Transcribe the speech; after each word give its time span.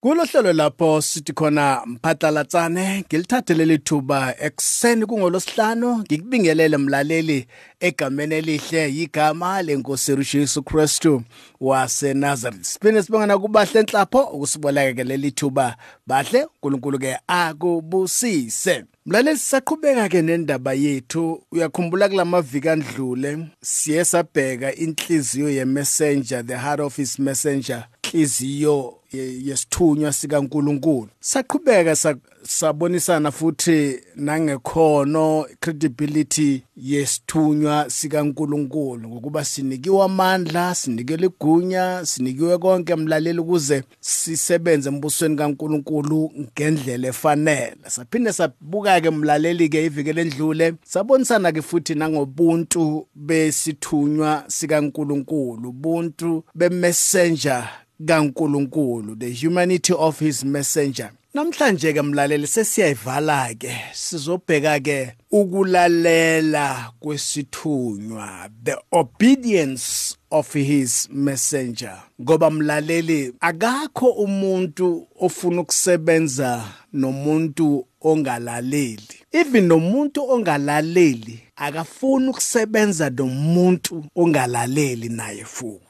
Kulohlelo 0.00 0.52
lapho 0.52 1.02
sithi 1.02 1.32
khona 1.32 1.82
mphatlalatsane 1.86 3.04
ngilithathe 3.08 3.54
leli 3.54 3.78
thuba 3.78 4.34
ekseni 4.38 5.06
kungolosihlanu 5.06 5.98
ngikubingelele 5.98 6.76
mlaleli 6.76 7.46
egameni 7.80 8.34
elihle 8.34 8.94
yigama 8.94 9.62
lenkosi 9.62 10.16
Jesu 10.16 10.62
Kristu 10.62 11.22
wase 11.60 12.14
Nazareth. 12.14 12.62
Siphinde 12.62 13.02
sibongana 13.02 13.38
kubahle 13.38 13.80
enhlapho 13.80 14.22
ukusiboleka 14.22 15.04
leli 15.04 15.30
thuba 15.30 15.76
bahle 16.06 16.44
uNkulunkulu 16.44 16.98
ke 16.98 17.18
akubusise. 17.26 18.84
Mlaleli 19.06 19.38
sisaqhubeka 19.38 20.08
ke 20.08 20.22
nendaba 20.22 20.72
yethu 20.74 21.42
uyakhumbula 21.52 22.08
kulamaviki 22.08 22.68
andlule 22.68 23.48
siye 23.62 24.04
sabheka 24.04 24.74
inhliziyo 24.74 25.50
ye 25.50 25.64
messenger 25.64 26.46
the 26.46 26.56
heart 26.56 26.80
of 26.80 26.96
his 26.96 27.18
messenger 27.18 27.88
inhliziyo 28.04 28.97
yesithunywa 29.12 30.12
sikaNkuluNkulu. 30.12 31.08
Saqhubeka 31.20 31.96
sabonisana 32.42 33.30
futhi 33.30 34.00
nangekhono 34.16 35.46
credibility 35.60 36.62
yesithunywa 36.76 37.90
sikaNkuluNkulu 37.90 39.08
ngokuba 39.08 39.44
sinikiwe 39.44 40.04
amandla 40.04 40.74
sinikelwe 40.74 41.26
igunya 41.26 42.00
sinikiwe 42.04 42.58
konke 42.58 42.92
emlaleli 42.92 43.38
ukuze 43.38 43.82
sisebenze 44.00 44.88
embusweni 44.88 45.36
kaNkuluNkulu 45.36 46.32
ngendlela 46.40 47.08
efanele. 47.08 47.76
Saphinde 47.86 48.32
sabuka 48.32 49.00
ke 49.00 49.10
mlaleli 49.10 49.68
ke 49.68 49.84
ivikele 49.84 50.22
endlule 50.22 50.74
sabonisana 50.84 51.52
ke 51.52 51.62
futhi 51.62 51.94
nangobuntu 51.94 53.06
besithunywa 53.14 54.44
sikaNkuluNkulu 54.46 55.68
ubuntu 55.68 56.44
bemessenger 56.54 57.68
kaNkuluNkulu 58.06 59.18
the 59.18 59.30
humanity 59.30 59.92
of 59.92 60.18
his 60.18 60.44
messenger. 60.44 61.10
Namhlanje 61.34 61.92
ke 61.92 62.02
mlaleli 62.02 62.46
sesiyayivala 62.46 63.54
ke 63.54 63.70
sizobheka 63.92 64.80
ke 64.80 65.12
ukulalela 65.30 66.92
kwesithunywa 67.00 68.48
the 68.64 68.76
obedience 68.92 70.16
of 70.30 70.52
his 70.52 71.08
messenger. 71.12 72.02
Ngoba 72.20 72.50
mlaleli 72.50 73.32
akakho 73.40 74.10
umuntu 74.10 75.06
ofuna 75.20 75.60
ukusebenza 75.60 76.64
nomuntu 76.92 77.86
ongalaleli. 78.00 79.20
Even 79.32 79.66
nomuntu 79.66 80.30
ongalaleli 80.30 81.40
akafuni 81.56 82.28
ukusebenza 82.28 83.10
nomuntu 83.10 84.04
ongalaleli 84.16 85.08
naye 85.08 85.44
futhi. 85.44 85.87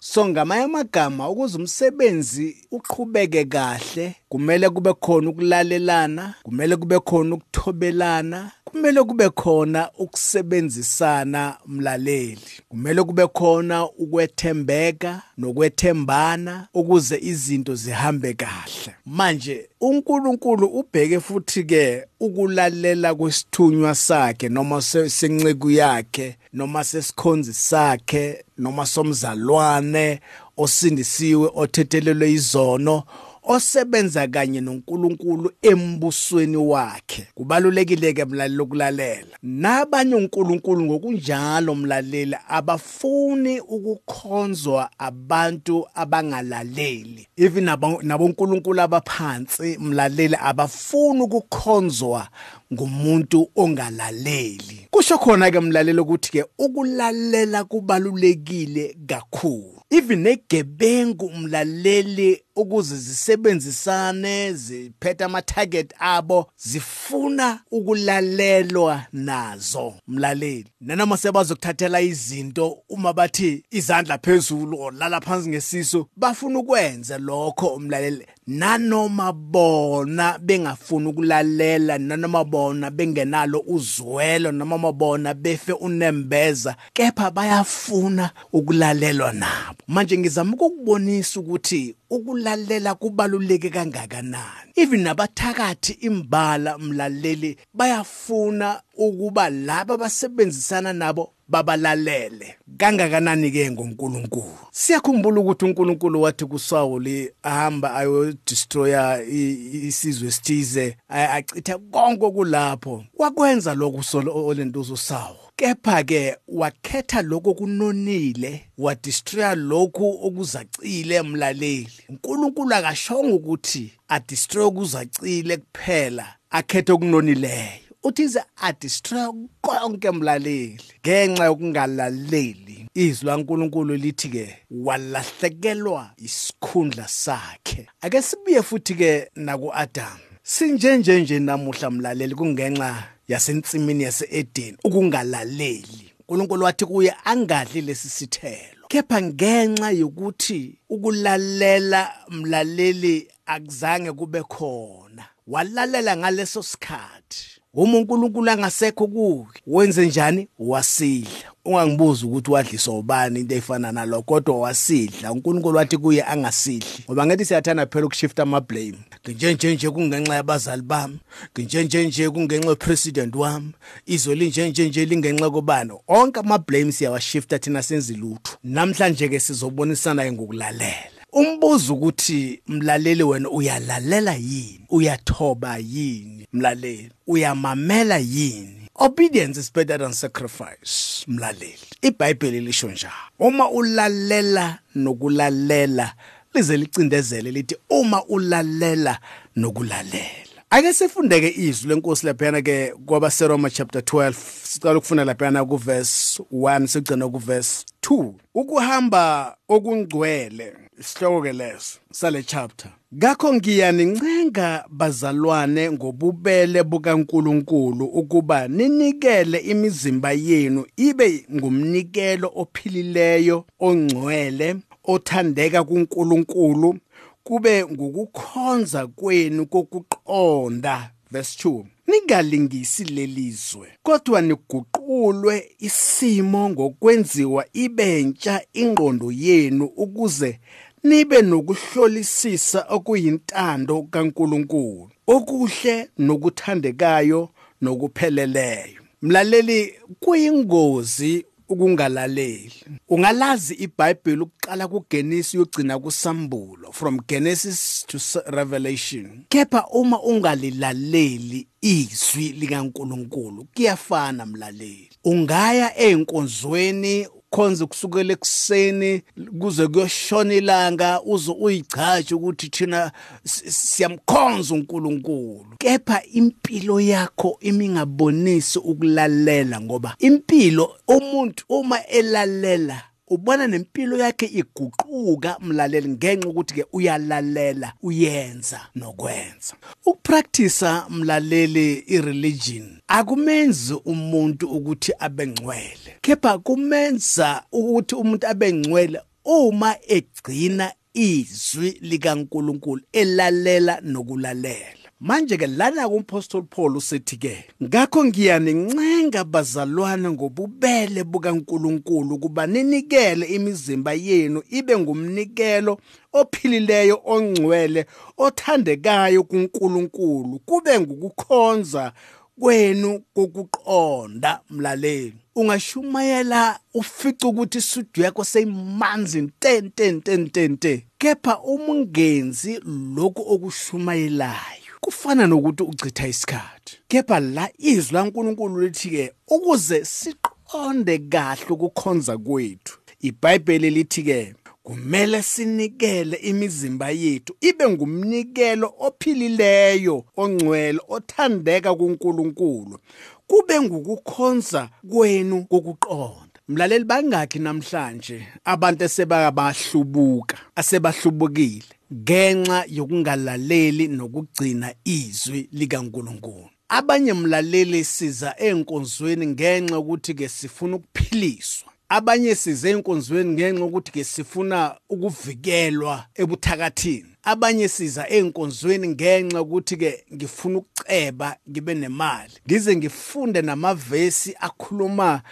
So 0.00 0.28
ngamanye 0.28 0.64
amagama 0.64 1.28
ukuze 1.30 1.58
umsebenzi 1.58 2.56
uqhubeke 2.70 3.44
kahle 3.44 4.14
kumele 4.28 4.68
kube 4.70 4.92
khona 4.94 5.30
ukulalelana 5.30 6.34
kumele 6.42 6.76
kube 6.76 6.98
khona 7.00 7.34
ukuthobelana. 7.34 8.50
Kumele 8.68 9.02
kube 9.02 9.30
khona 9.30 9.90
ukusebenzisana 9.98 11.56
mlaleli. 11.66 12.40
Kumele 12.68 13.02
kube 13.02 13.26
khona 13.26 13.84
ukwethembeka 13.84 15.22
nokwethembana 15.38 16.68
ukuze 16.74 17.18
izinto 17.22 17.74
zihambe 17.74 18.34
kahle. 18.34 18.94
Manje 19.06 19.68
uNkulunkulu 19.80 20.66
ubheke 20.66 21.20
futhi 21.20 21.64
ke 21.64 22.04
ukulalela 22.20 23.14
kwesithunywa 23.14 23.94
sakhe 23.94 24.48
noma 24.48 24.82
senceku 24.82 25.70
yakhe 25.70 26.36
noma 26.52 26.84
sesikhonzi 26.84 27.54
sakhe 27.54 28.44
noma 28.58 28.86
somzalwane 28.86 30.20
osindisiwe 30.56 31.50
othethelelwe 31.54 32.32
izono 32.32 33.02
osebenza 33.48 34.26
kanye 34.28 34.60
noNkulunkulu 34.60 35.52
embusweni 35.62 36.56
wakhe. 36.56 37.26
Kubalulekile 37.34 38.12
ke 38.12 38.24
mlaleli 38.24 38.62
ukulalela 38.62 39.38
nabanye 39.42 40.14
uNkulunkulu 40.14 40.84
ngokunjalo 40.84 41.74
mlaleli 41.74 42.36
abafuni 42.48 43.60
ukukhonzwa 43.60 44.90
abantu 44.98 45.86
abangalaleli. 45.94 47.28
Even 47.36 47.64
nabonkulunkulu 48.02 48.80
abaphansi 48.80 49.78
mlaleli 49.80 50.36
abafuni 50.40 51.20
ukukhonzwa 51.22 52.28
ngumuntu 52.72 53.50
ongalaleli. 53.56 54.86
Kusho 54.90 55.18
khona 55.18 55.50
ke 55.50 55.60
mlaleli 55.60 56.00
ukuthi 56.00 56.30
ke 56.30 56.44
ukulalela 56.58 57.64
kubalulekile 57.64 58.96
kakhulu. 59.06 59.78
Even 59.90 60.22
negebengu 60.22 61.26
umlaleli 61.26 62.42
ukuze 62.58 62.96
zisebenzisane 62.96 64.52
ziphethe 64.52 65.24
ama-target 65.24 65.94
abo 65.98 66.46
zifuna 66.56 67.60
ukulalelwa 67.70 69.02
nazo 69.12 69.94
mlaleli. 70.08 70.66
Nanoma 70.80 71.16
sebazokuthathela 71.16 72.00
izinto 72.00 72.78
uma 72.88 73.12
bathi 73.12 73.64
izandla 73.70 74.18
phezulu 74.18 74.80
olala 74.80 75.20
phansi 75.20 75.48
ngesiso 75.48 76.06
bafuna 76.16 76.58
ukwenza 76.58 77.18
lokho 77.18 77.66
umlaleli 77.66 78.26
nanoma 78.46 79.32
bona 79.32 80.38
bengafuni 80.38 81.06
ukulalela 81.06 81.98
nanoma 81.98 82.44
bona 82.44 82.90
bengenalo 82.90 83.60
uzwelo 83.66 84.52
noma 84.52 84.92
bona 84.92 85.34
befe 85.34 85.72
unembeza 85.72 86.76
kepha 86.92 87.30
bayafuna 87.30 88.30
ukulalelwa 88.52 89.32
nabo. 89.32 89.78
Manje 89.88 90.18
ngizama 90.18 90.52
ukukubonisa 90.52 91.40
ukuthi 91.40 91.94
ukulalela 92.10 92.94
kubaluleke 92.94 93.70
kangakanani? 93.70 94.72
Even 94.76 95.00
nabathakathi 95.00 95.92
imbala 95.92 96.78
mlaleli 96.78 97.56
bayafuna 97.74 98.82
ukuba 98.96 99.50
laba 99.50 99.94
abasebenzisana 99.94 100.92
nabo 100.92 101.32
babalalele. 101.48 102.54
Kangakanani 102.76 103.50
ke 103.50 103.70
ngoNkulunkulu? 103.70 104.58
Siyakhumbula 104.72 105.40
ukuthi 105.40 105.64
uNkulunkulu 105.64 106.22
wathi 106.22 106.44
kuSawuli 106.44 107.32
ahamba 107.42 107.94
ayo 107.94 108.32
destroyer 108.46 109.22
isizwe 109.28 110.30
sithize 110.30 110.96
achitha 111.08 111.78
konke 111.78 112.30
kulapho 112.30 113.04
wakwenza 113.18 113.74
lokho 113.74 114.02
olentuzo 114.46 114.96
sawo 114.96 115.47
kepha 115.58 116.04
ke 116.04 116.36
wakhetha 116.48 117.22
lokho 117.22 117.54
kunonile 117.54 118.64
wadestroya 118.78 119.54
lokhu 119.54 120.18
okuzacile 120.26 121.14
emlaleli 121.14 121.92
uNkulunkulu 122.08 122.74
akashonga 122.74 123.34
ukuthi 123.34 123.92
adestroy 124.08 124.64
okuzacile 124.64 125.56
kuphela 125.56 126.26
akhethe 126.50 126.92
okunonileyo. 126.92 127.88
Uthize 128.02 128.42
adestroy 128.56 129.32
konke 129.60 130.08
emlaleli 130.08 130.80
ngenxa 131.02 131.44
yokungalaleli 131.44 132.86
izwi 132.94 133.26
laNkulunkulu 133.26 133.96
lithi 133.96 134.28
ke 134.28 134.58
walahlekelwa 134.70 136.10
isikhundla 136.16 137.08
sakhe. 137.08 137.88
Ake 138.00 138.22
sibuye 138.22 138.62
futhi 138.62 138.94
ke 138.94 139.30
naku 139.36 139.74
Adam 139.74 140.27
sinjenje 140.50 141.20
nje 141.20 141.38
namuhla 141.38 141.90
mlaleli 141.90 142.34
kungenxa 142.34 143.04
yasensimini 143.28 144.04
yaseEden 144.04 144.76
ukungalaleli. 144.84 146.12
uNkulunkulu 146.28 146.64
wathi 146.64 146.84
kuye 146.84 147.14
angadli 147.24 147.80
lesi 147.80 148.08
sithelo. 148.08 148.86
Kepha 148.88 149.22
ngenxa 149.22 149.90
yokuthi 149.90 150.78
ukulalela 150.88 152.14
mlaleli 152.28 153.28
akuzange 153.46 154.12
kube 154.12 154.42
khona 154.42 155.24
walalela 155.46 156.16
ngaleso 156.16 156.62
sikhathi. 156.62 157.57
Uma 157.74 157.98
uNkulunkulu 157.98 158.50
angasekho 158.50 159.06
kuwe 159.06 159.46
wenze 159.66 160.06
njani? 160.06 160.48
Wasidla 160.58 161.52
ungangibuza 161.64 162.26
ukuthi 162.26 162.50
wadliswa 162.50 162.98
ubani 162.98 163.40
into 163.40 163.54
efana 163.54 163.92
nalokho 163.92 164.22
kodwa 164.22 164.58
wasidla 164.60 165.32
uNkulunkulu 165.32 165.76
wathi 165.76 165.96
kuye 165.96 166.22
angasidli. 166.24 167.04
Ngoba 167.04 167.26
ngathi 167.26 167.44
siyathanda 167.44 167.86
phela 167.86 168.06
ukushifta 168.06 168.42
ama 168.42 168.60
blame 168.60 168.98
njenje 169.28 169.74
nje 169.74 169.90
kungenxa 169.90 170.34
yabazali 170.34 170.82
bami. 170.82 171.18
Njenje 171.56 172.06
nje 172.06 172.30
kungenxa 172.30 172.68
yepresident 172.70 173.34
wami. 173.36 173.72
Izwe 174.06 174.34
linjenje 174.34 174.88
nje 174.88 175.04
lingenxa 175.04 175.50
kobani? 175.50 175.92
Onke 176.08 176.40
ama 176.40 176.58
blame 176.58 176.92
siyawashifta 176.92 177.58
thina 177.58 177.82
senze 177.82 178.14
lutho. 178.14 178.56
Namhlanje 178.64 179.28
ke 179.28 179.40
sizobonisana 179.40 180.32
ngokulalela. 180.32 181.17
Umbuzo 181.38 181.94
ukuthi 181.94 182.60
mlaleli 182.66 183.22
wena 183.22 183.50
uyalalela 183.50 184.34
yini? 184.34 184.80
Uyathoba 184.88 185.76
yini 185.76 186.46
mlaleli? 186.52 187.10
Uyamamela 187.26 188.18
yini? 188.18 188.88
Obedience 188.94 189.60
is 189.60 189.72
better 189.72 189.98
than 189.98 190.12
sacrifice 190.12 191.24
mlaleli. 191.26 191.78
Ibhayibheli 192.02 192.60
lisho 192.60 192.90
njalo. 192.90 193.14
Uma 193.38 193.70
ulalela 193.70 194.78
nokulalela 194.94 196.14
lize 196.54 196.76
licindezele 196.76 197.50
lithi 197.50 197.76
uma 197.90 198.24
ulalela 198.24 199.18
nokulalela. 199.56 200.62
Ake 200.70 200.92
sifundeke 200.92 201.54
izwi 201.56 201.88
lenkosi 201.88 202.26
laphana 202.26 202.62
ke 202.62 202.92
kwabaseroma 203.06 203.70
chapter 203.70 204.02
12 204.02 204.34
sicala 204.62 204.98
ukufunda 204.98 205.24
laphana 205.24 205.64
kuverse 205.64 206.42
1 206.52 206.86
sigcina 206.86 207.28
kuverse 207.28 207.84
2 208.02 208.32
ukuhamba 208.54 209.56
okungcwele 209.68 210.87
isihloko 211.00 211.42
ke 211.42 211.52
leso 211.52 211.98
sale 212.10 212.42
chapter. 212.42 212.90
Ngakho 213.14 213.54
ngiyanincenga 213.54 214.84
bazalwane 214.88 215.90
ngobubele 215.90 216.82
bukaNkuluNkulu 216.82 218.04
ukuba 218.04 218.68
ninikele 218.68 219.58
imizimba 219.58 220.32
yenu 220.32 220.86
ibe 220.96 221.46
ngumnikelo 221.54 222.52
ophilileyo 222.54 223.64
ongcwele 223.80 224.76
othandeka 225.04 225.84
kuNkulunkulu 225.84 226.98
kube 227.44 227.84
ngukukhonza 227.84 229.06
kwenu 229.06 229.66
kokuqonda. 229.66 231.10
Verse 231.30 231.68
2 231.68 231.84
ningalingisi 232.06 233.04
lelizwe 233.04 233.88
kodwa 234.02 234.40
niguqulwe 234.42 235.70
isimo 235.78 236.70
ngokwenziwa 236.70 237.66
ibentsha 237.72 238.62
ingqondo 238.72 239.32
yenu 239.32 239.84
ukuze 239.84 240.60
nibe 241.02 241.42
nokuhlolisisa 241.42 242.86
okuyintando 242.88 244.02
kaNkuluNkulu 244.02 245.10
okuhle 245.26 246.10
nokuthandekayo 246.18 247.48
nokupheleleyo. 247.80 249.02
Mlaleli 249.22 249.94
kuyingozi 250.20 251.44
ukungalaleli. 251.68 252.72
Ungalazi 253.08 253.74
iBhayibheli 253.74 254.42
ukuqala 254.42 254.88
kuGenesis 254.88 255.54
uyogcina 255.54 255.98
kuSambulo 255.98 256.92
from 256.92 257.20
Genesis 257.28 258.04
to 258.06 258.18
Revelation. 258.46 259.44
Kepha 259.48 259.86
uma 259.86 260.22
ungalilaleli 260.22 261.66
izwi 261.80 262.48
likaNkuluNkulu 262.48 263.66
kuyafana 263.74 264.46
mlaleli. 264.46 265.10
Ungaya 265.24 265.96
einkonzweni 265.96 267.28
khonza 267.50 267.86
kusukela 267.86 268.32
ekuseni 268.32 269.22
kuze 269.60 269.86
kuyoshona 269.86 270.54
ilanga 270.54 271.22
uze 271.22 271.52
uyichaje 271.52 272.34
ukuthi 272.34 272.68
thina 272.68 273.12
siyamkhonza 273.44 274.74
uNkulunkulu. 274.74 275.76
Kepha 275.78 276.22
impilo 276.32 277.00
yakho 277.00 277.58
imingabonisi 277.60 278.78
ukulalela 278.78 279.80
ngoba 279.80 280.14
impilo 280.18 280.96
umuntu 281.08 281.64
uma 281.68 282.06
elalela 282.06 283.07
ubona 283.30 283.66
nempilo 283.66 284.16
yakhe 284.16 284.46
iguquka 284.46 285.56
mlaleli 285.60 286.08
ngenxa 286.08 286.48
ukuthi 286.48 286.74
ke 286.74 286.84
uyalalela 286.92 287.92
uyenza 288.02 288.80
nokwenza. 288.94 289.74
Ukupractice 290.06 290.92
mlaleli 291.10 292.04
ireligion 292.06 293.00
akumenzi 293.08 293.94
umuntu 293.94 294.66
ukuthi 294.68 295.12
abengcwele 295.18 296.18
kepha 296.20 296.58
kumenza 296.58 297.62
ukuthi 297.72 298.14
umuntu 298.14 298.46
abengcwele 298.46 299.20
uma 299.44 299.96
egcina 300.06 300.92
izwi 301.14 301.98
likaNkuluNkulu 302.00 303.02
elalela 303.12 304.00
nokulalela. 304.02 305.07
Manje 305.20 305.56
ke 305.56 305.66
lana 305.66 306.08
kumpostoli 306.08 306.66
Paul 306.70 306.96
usethi 306.96 307.36
ke 307.36 307.64
ngakho 307.82 308.24
ngiyanincenga 308.24 309.44
bazalwane 309.44 310.30
ngobubele 310.30 311.24
bukaNkuluNkulu 311.24 312.38
kuba 312.38 312.66
ninikele 312.66 313.46
imizimba 313.46 314.12
yenu 314.12 314.62
ibe 314.70 314.98
ngumnikelo 314.98 315.98
ophilileyo 316.32 317.20
ongcwele 317.24 318.06
othandekayo 318.38 319.42
kuNkulunkulu 319.42 320.58
kube 320.58 321.00
ngukukhonza 321.00 322.12
kwenu 322.60 323.20
kokuqonda 323.34 324.60
mlaleli. 324.70 325.34
Ungashumayela 325.54 326.78
ufice 326.94 327.46
ukuthi 327.46 327.78
isudu 327.78 328.22
yakho 328.22 328.44
seyimanzi 328.44 329.40
nten 329.42 329.90
ten 329.90 330.20
ten 330.20 330.50
ten 330.50 330.76
ten 330.76 331.02
kepha 331.18 331.60
umungenzi 331.60 332.80
lokhu 333.16 333.42
okushumayelayo. 333.54 334.87
Kufana 335.00 335.46
nokuthi 335.46 335.82
uchitha 335.82 336.28
isikhathi. 336.28 336.98
Kepha 337.08 337.40
la 337.40 337.70
izwi 337.78 338.14
laNkuluNkulu 338.14 338.80
lithi 338.80 339.10
ke 339.10 339.32
ukuze 339.48 340.04
siqonde 340.04 341.18
kahle 341.18 341.66
ukukhonza 341.70 342.38
kwethu 342.38 342.98
iBhayibheli 343.20 343.90
lithi 343.90 344.22
ke 344.22 344.54
kumele 344.82 345.42
sinikele 345.42 346.36
imizimba 346.36 347.10
yethu 347.10 347.56
ibe 347.60 347.88
ngumnikelo 347.88 348.94
ophilileyo 348.98 350.24
ongcwele 350.36 351.00
othandeka 351.08 351.94
kuNkulunkulu. 351.94 352.98
Kube 353.46 353.80
ngukukhonza 353.80 354.88
kwenu 355.10 355.64
kokuqonda. 355.64 356.58
Mlaleli 356.68 357.04
bangakhi 357.04 357.58
namhlanje 357.58 358.46
abantu 358.64 359.04
esebabahlubuka 359.04 360.56
asebahlubukile. 360.76 361.97
Ngenxa 362.14 362.84
yokungalaleli 362.88 364.08
nokugcina 364.08 364.94
izwi 365.04 365.68
likaNkuluNkulu. 365.72 366.70
Abanye 366.88 367.32
mlaleli 367.32 368.04
siza 368.04 368.54
enkonzweni 368.58 369.46
ngenxa 369.46 369.98
ukuthi 369.98 370.34
ke 370.34 370.48
sifuna 370.48 370.96
ukuphiliswa. 370.96 371.92
Abanye 372.08 372.54
size 372.54 372.90
enkonzweni 372.90 373.52
ngenxa 373.52 373.84
ukuthi 373.84 374.12
ke 374.12 374.24
sifuna 374.24 374.96
ukuvikelwa 375.08 376.24
ebuthakathini. 376.34 377.36
Abanye 377.42 377.88
siza 377.88 378.28
enkonzweni 378.28 379.08
ngenxa 379.08 379.62
ukuthi 379.62 379.96
ke 379.96 380.24
ngifuna 380.34 380.78
ukuceba 380.78 381.56
ngibe 381.70 381.94
nemali. 381.94 382.52
Ngize 382.66 382.96
ngifunde 382.96 383.62
namavesi 383.62 384.54
akhuluma 384.60 385.42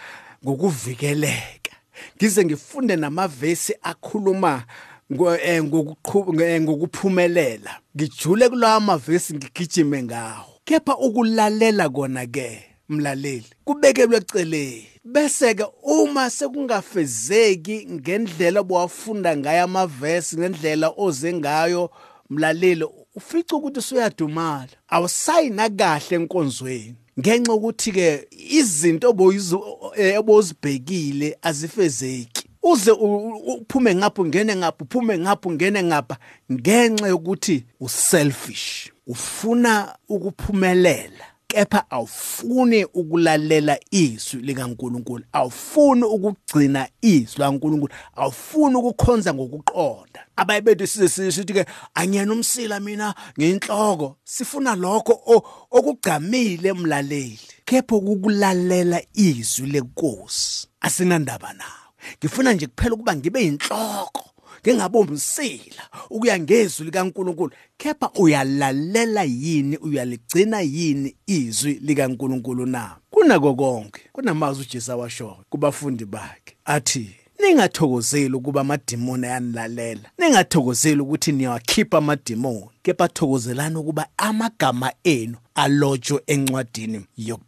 ngokuvikeleka. 0.45 1.71
Ngize 2.17 2.45
ngifunde 2.45 2.95
namavesi 2.95 3.73
akhuluma 3.81 4.65
ngokuphumelela 5.11 7.79
ngijule 7.95 8.49
kulawa 8.49 8.79
mavesi 8.79 9.33
ngigijime 9.33 10.03
ngawo. 10.03 10.45
Kepha 10.65 10.97
ukulalela 10.97 11.89
kona 11.89 12.25
ke 12.25 12.63
mlaleli 12.89 13.45
kubekelwe 13.65 14.17
eceleni. 14.17 14.87
Bese 15.03 15.53
ke 15.53 15.65
uma 15.83 16.29
sekungafezeki 16.29 17.87
ngendlela 17.91 18.59
obowafunda 18.59 19.37
ngayo 19.37 19.63
amavesi 19.63 20.37
ngendlela 20.37 20.93
oze 20.97 21.33
ngayo 21.33 21.89
mlaleli 22.29 22.85
ufica 23.15 23.55
ukuthi 23.55 23.79
usuyadumala. 23.79 24.67
Awusayina 24.87 25.69
kahle 25.69 26.15
enkonzweni. 26.15 26.95
Ngenxa 27.19 27.53
ukuthi 27.53 27.91
ke 27.91 28.27
izinto 28.31 29.09
obozibhekile 30.19 31.37
azifezeki. 31.41 32.46
Uze 32.71 32.91
uphume 32.91 33.95
ngapho 33.95 34.25
ngene 34.25 34.55
ngapho 34.55 34.83
uphume 34.83 35.17
ngapho 35.17 35.51
ngene 35.51 35.83
ngapha 35.83 36.17
ngenxa 36.51 37.07
yokuthi 37.07 37.63
uselfish 37.79 38.91
ufuna 39.07 39.97
ukuphumelela 40.09 41.25
kepha 41.47 41.91
awufuni 41.91 42.85
ukulalela 42.85 43.79
izwi 43.91 44.41
likaNkuluNkulu 44.41 45.23
awufuni 45.33 46.03
ukugcina 46.03 46.87
izwi 47.01 47.39
laNkuluNkulu 47.39 47.93
awufuni 48.15 48.75
ukukhonza 48.75 49.33
ngokuqonda. 49.33 50.25
Abayibethu 50.35 50.87
size 50.87 51.31
sithi 51.31 51.53
ke 51.53 51.65
angiyena 51.93 52.33
umsila 52.33 52.79
mina 52.79 53.15
ngenhloko 53.39 54.17
sifuna 54.23 54.75
lokho 54.75 55.43
okugcamile 55.71 56.69
emlaleli 56.69 57.39
kepha 57.65 57.95
ukulalela 57.95 59.01
izwi 59.13 59.67
lenkosi 59.67 60.67
asinandaba 60.81 61.53
nawo 61.53 61.86
ngifuna 62.19 62.53
nje 62.53 62.67
kuphela 62.67 62.95
ukuba 62.95 63.15
ngibe 63.15 63.41
inhloko 63.41 64.23
ngingabombi 64.61 65.11
umsila 65.11 65.83
ukuya 66.09 66.39
ngezwi 66.39 66.85
likaNkuluNkulu. 66.85 67.51
Kepha 67.77 68.09
uyalalela 68.15 69.23
yini 69.23 69.77
uyaligcina 69.77 70.61
yini 70.61 71.15
izwi 71.27 71.73
likaNkuluNkulu 71.73 72.65
na? 72.65 72.95
Kunako 73.11 73.55
konke 73.55 74.01
kunamazwi 74.13 74.65
uJesu 74.65 74.91
awashoyo 74.91 75.37
kubafundi 75.49 76.05
bakhe 76.05 76.55
athi 76.65 77.15
ningathokozeli 77.39 78.35
ukuba 78.35 78.61
amadimoni 78.61 79.25
ayanilalela 79.25 80.09
ningathokozeli 80.17 81.01
ukuthi 81.01 81.31
niyawakhipha 81.31 81.97
amadimoni 81.97 82.69
kepha 82.81 83.07
thokozelani 83.07 83.75
ukuba 83.75 84.07
amagama 84.17 84.93
enu 85.03 85.37
alotshwe 85.55 86.21
encwadini 86.27 87.05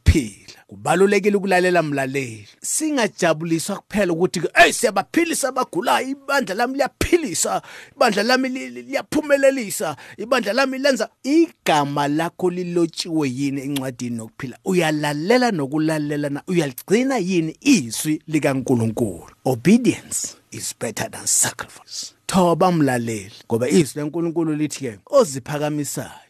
yokuphila 0.10 0.64
kubalulekile 0.68 1.38
ukulalela 1.38 1.84
mlaleli. 1.84 2.48
Singajabuliswa 2.62 3.76
kuphela 3.76 4.14
ukuthi 4.14 4.42
hey 4.54 4.72
siyabaphilisa 4.72 5.50
abagulayo 5.50 6.08
ibandla 6.08 6.56
lami 6.56 6.74
liyaphilisa 6.74 7.62
ibandla 7.96 8.24
lami 8.24 8.50
liyaphumelelisa 8.50 9.96
ibandla 10.18 10.54
lami 10.54 10.78
lenza. 10.78 11.10
Igama 11.24 12.08
lakho 12.08 12.50
lilotshiwe 12.50 13.30
yini 13.30 13.62
encwadini 13.62 14.18
yokuphila? 14.18 14.58
Uyalalela 14.66 15.52
nokulalela 15.52 16.30
na? 16.30 16.44
Uyaligcina 16.48 17.18
yini 17.18 17.58
izwi 17.62 18.22
likaNkuluNkulu? 18.28 19.30
Obedience 19.46 20.36
is 20.52 20.76
better 20.80 21.12
than 21.12 21.26
sacrifice. 21.26 22.14
Thoba 22.26 22.72
mlaleli 22.72 23.32
ngoba 23.46 23.70
izwi 23.70 24.02
lenkulunkulu 24.02 24.56
lithi 24.56 24.80
ke 24.80 25.00
oziphakamisayo 25.06 26.30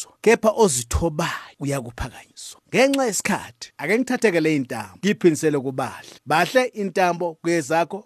uyakuthotshiswa 0.00 0.12
kepha 0.20 0.50
ozithobayo 0.50 1.30
uyakuphakanyiswa 1.60 2.60
ngenxa 2.68 3.04
yesikhathi 3.04 3.72
ake 3.78 3.98
ngithatheke 3.98 4.40
le 4.40 4.56
intambo 4.56 4.98
ngiphinisele 4.98 5.58
kubahle. 5.58 6.08
Bahle 6.26 6.64
intambo 6.64 7.36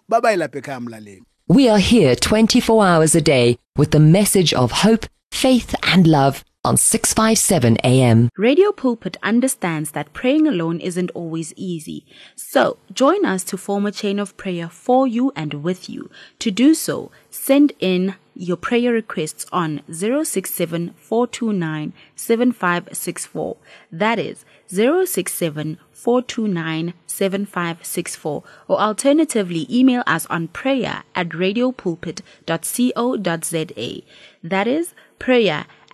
babayilapha 0.09 0.57
ekhaya 0.57 0.79
mlaleli 0.79 1.23
We 1.47 1.69
are 1.69 1.79
here 1.79 2.15
24 2.15 2.83
hours 2.83 3.15
a 3.15 3.21
day 3.21 3.57
with 3.77 3.91
the 3.91 3.99
message 3.99 4.51
of 4.53 4.71
hope, 4.71 5.05
faith, 5.31 5.75
and 5.83 6.07
love 6.07 6.43
on 6.65 6.77
657 6.77 7.77
AM. 7.83 8.29
Radio 8.35 8.71
Pulpit 8.71 9.17
understands 9.21 9.91
that 9.91 10.13
praying 10.13 10.47
alone 10.47 10.79
isn't 10.79 11.11
always 11.11 11.53
easy. 11.55 12.07
So, 12.35 12.77
join 12.91 13.23
us 13.23 13.43
to 13.45 13.57
form 13.57 13.85
a 13.85 13.91
chain 13.91 14.17
of 14.17 14.35
prayer 14.35 14.67
for 14.67 15.05
you 15.05 15.31
and 15.35 15.63
with 15.63 15.87
you. 15.89 16.09
To 16.39 16.49
do 16.49 16.73
so, 16.73 17.11
send 17.29 17.73
in 17.79 18.15
your 18.33 18.57
prayer 18.57 18.91
requests 18.91 19.45
on 19.51 19.81
067 19.91 20.95
429 20.97 21.93
7564. 22.15 23.57
That 23.91 24.17
is 24.19 24.43
067 24.67 25.77
429 25.91 26.93
7564. 27.05 28.43
Or 28.67 28.79
alternatively, 28.79 29.67
email 29.69 30.01
us 30.07 30.25
on 30.27 30.47
prayer 30.49 31.03
at 31.13 31.29
radiopulpit.co.za. 31.29 34.01
That 34.43 34.67
is 34.67 34.93
prayer 35.17 35.65